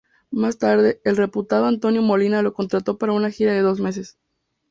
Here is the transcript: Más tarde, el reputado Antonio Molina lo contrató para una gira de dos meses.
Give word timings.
Más 0.31 0.57
tarde, 0.57 0.99
el 1.03 1.15
reputado 1.15 1.67
Antonio 1.67 2.01
Molina 2.01 2.41
lo 2.41 2.55
contrató 2.55 2.97
para 2.97 3.11
una 3.13 3.29
gira 3.29 3.53
de 3.53 3.61
dos 3.61 3.79
meses. 3.79 4.17